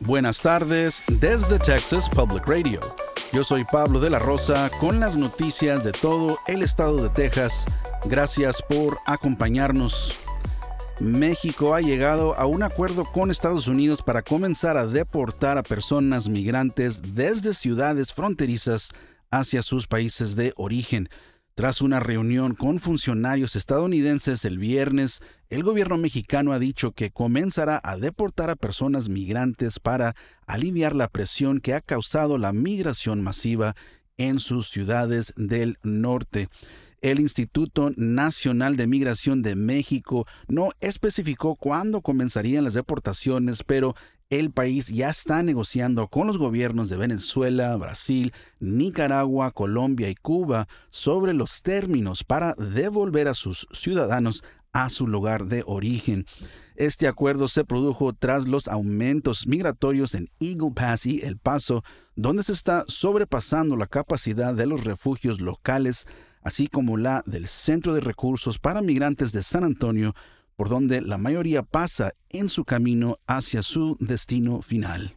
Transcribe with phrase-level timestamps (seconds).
[0.00, 2.80] Buenas tardes desde Texas Public Radio.
[3.32, 7.64] Yo soy Pablo de la Rosa con las noticias de todo el estado de Texas.
[8.04, 10.20] Gracias por acompañarnos.
[11.00, 16.28] México ha llegado a un acuerdo con Estados Unidos para comenzar a deportar a personas
[16.28, 18.90] migrantes desde ciudades fronterizas
[19.32, 21.08] hacia sus países de origen.
[21.58, 27.80] Tras una reunión con funcionarios estadounidenses el viernes, el gobierno mexicano ha dicho que comenzará
[27.82, 30.14] a deportar a personas migrantes para
[30.46, 33.74] aliviar la presión que ha causado la migración masiva
[34.18, 36.48] en sus ciudades del norte.
[37.00, 43.96] El Instituto Nacional de Migración de México no especificó cuándo comenzarían las deportaciones, pero
[44.30, 50.68] el país ya está negociando con los gobiernos de Venezuela, Brasil, Nicaragua, Colombia y Cuba
[50.90, 56.26] sobre los términos para devolver a sus ciudadanos a su lugar de origen.
[56.76, 61.82] Este acuerdo se produjo tras los aumentos migratorios en Eagle Pass y El Paso,
[62.14, 66.06] donde se está sobrepasando la capacidad de los refugios locales,
[66.42, 70.14] así como la del Centro de Recursos para Migrantes de San Antonio,
[70.58, 75.16] por donde la mayoría pasa en su camino hacia su destino final.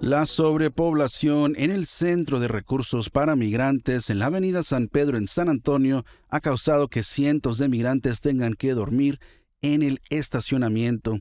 [0.00, 5.26] La sobrepoblación en el Centro de Recursos para Migrantes en la Avenida San Pedro en
[5.26, 9.18] San Antonio ha causado que cientos de migrantes tengan que dormir
[9.62, 11.18] en el estacionamiento.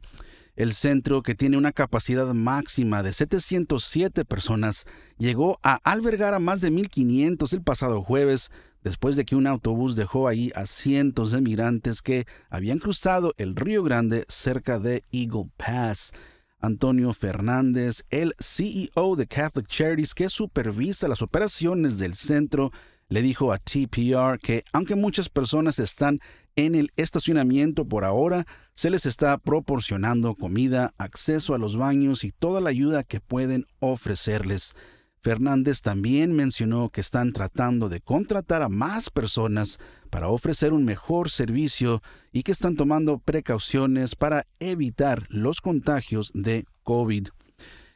[0.58, 4.86] El centro, que tiene una capacidad máxima de 707 personas,
[5.20, 8.50] llegó a albergar a más de 1.500 el pasado jueves,
[8.84, 13.56] después de que un autobús dejó ahí a cientos de migrantes que habían cruzado el
[13.56, 16.12] Río Grande cerca de Eagle Pass.
[16.60, 22.72] Antonio Fernández, el CEO de Catholic Charities que supervisa las operaciones del centro,
[23.10, 26.20] le dijo a TPR que aunque muchas personas están
[26.58, 32.32] en el estacionamiento por ahora, se les está proporcionando comida, acceso a los baños y
[32.32, 34.76] toda la ayuda que pueden ofrecerles.
[35.22, 39.78] Fernández también mencionó que están tratando de contratar a más personas
[40.10, 42.02] para ofrecer un mejor servicio
[42.32, 47.28] y que están tomando precauciones para evitar los contagios de COVID.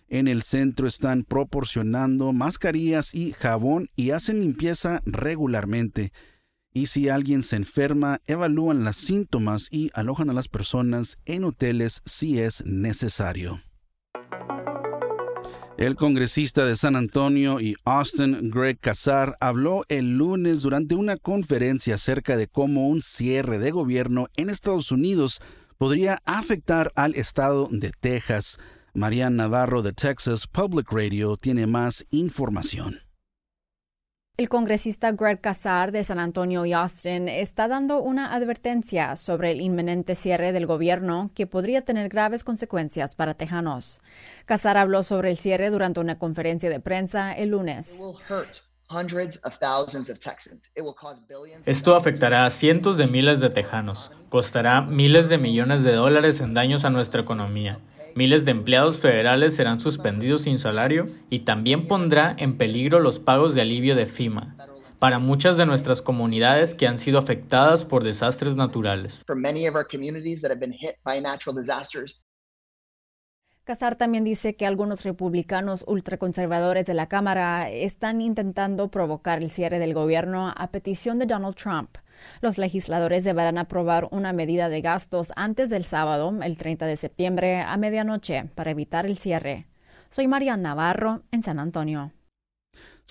[0.07, 6.11] En el centro están proporcionando mascarillas y jabón y hacen limpieza regularmente.
[6.73, 12.01] Y si alguien se enferma, evalúan los síntomas y alojan a las personas en hoteles
[12.05, 13.61] si es necesario.
[15.77, 21.95] El congresista de San Antonio y Austin, Greg Casar, habló el lunes durante una conferencia
[21.95, 25.41] acerca de cómo un cierre de gobierno en Estados Unidos
[25.79, 28.59] podría afectar al estado de Texas.
[28.93, 33.10] Marian Navarro de Texas Public Radio tiene más información.
[34.37, 39.61] El congresista Greg Casar de San Antonio y Austin está dando una advertencia sobre el
[39.61, 44.01] inminente cierre del gobierno que podría tener graves consecuencias para tejanos.
[44.45, 48.01] Casar habló sobre el cierre durante una conferencia de prensa el lunes.
[51.65, 56.53] Esto afectará a cientos de miles de tejanos, costará miles de millones de dólares en
[56.53, 57.79] daños a nuestra economía.
[58.15, 63.55] Miles de empleados federales serán suspendidos sin salario y también pondrá en peligro los pagos
[63.55, 64.55] de alivio de FIMA
[64.99, 69.23] para muchas de nuestras comunidades que han sido afectadas por desastres naturales.
[73.63, 79.77] Casar también dice que algunos republicanos ultraconservadores de la Cámara están intentando provocar el cierre
[79.77, 81.97] del gobierno a petición de Donald Trump.
[82.41, 87.61] Los legisladores deberán aprobar una medida de gastos antes del sábado, el 30 de septiembre,
[87.61, 89.67] a medianoche, para evitar el cierre.
[90.09, 92.11] Soy Marian Navarro, en San Antonio.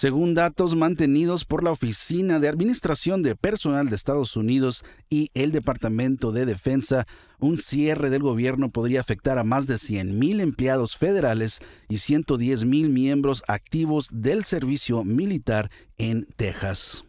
[0.00, 5.52] Según datos mantenidos por la Oficina de Administración de Personal de Estados Unidos y el
[5.52, 7.06] Departamento de Defensa,
[7.38, 11.60] un cierre del gobierno podría afectar a más de 100.000 empleados federales
[11.90, 17.04] y 110.000 miembros activos del servicio militar en Texas.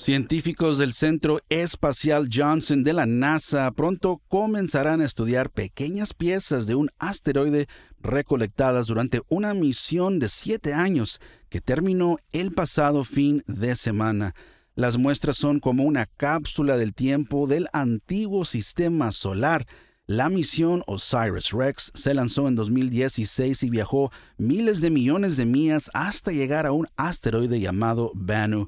[0.00, 6.74] Científicos del Centro Espacial Johnson de la NASA pronto comenzarán a estudiar pequeñas piezas de
[6.74, 7.66] un asteroide
[8.00, 11.20] recolectadas durante una misión de siete años
[11.50, 14.34] que terminó el pasado fin de semana.
[14.74, 19.66] Las muestras son como una cápsula del tiempo del antiguo sistema solar.
[20.06, 25.90] La misión Osiris Rex se lanzó en 2016 y viajó miles de millones de millas
[25.92, 28.66] hasta llegar a un asteroide llamado Bennu.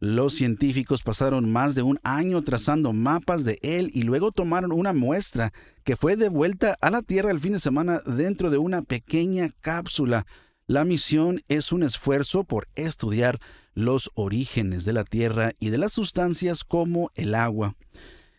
[0.00, 4.92] Los científicos pasaron más de un año trazando mapas de él y luego tomaron una
[4.92, 5.52] muestra
[5.84, 10.26] que fue devuelta a la Tierra el fin de semana dentro de una pequeña cápsula.
[10.66, 13.38] La misión es un esfuerzo por estudiar
[13.74, 17.76] los orígenes de la Tierra y de las sustancias como el agua.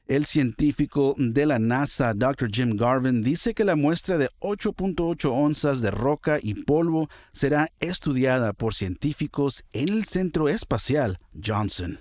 [0.07, 2.47] El científico de la NASA, Dr.
[2.51, 8.53] Jim Garvin, dice que la muestra de 8.8 onzas de roca y polvo será estudiada
[8.53, 11.97] por científicos en el Centro Espacial Johnson.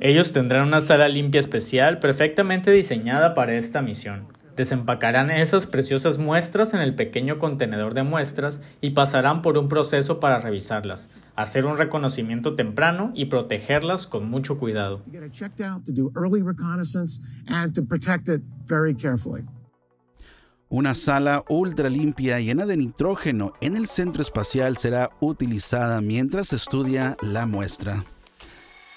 [0.00, 4.26] Ellos tendrán una sala limpia especial perfectamente diseñada para esta misión.
[4.56, 10.20] Desempacarán esas preciosas muestras en el pequeño contenedor de muestras y pasarán por un proceso
[10.20, 15.02] para revisarlas, hacer un reconocimiento temprano y protegerlas con mucho cuidado.
[20.68, 26.56] Una sala ultra limpia llena de nitrógeno en el centro espacial será utilizada mientras se
[26.56, 28.04] estudia la muestra.